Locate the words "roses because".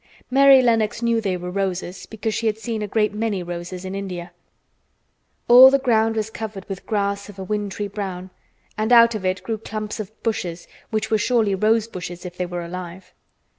1.51-2.33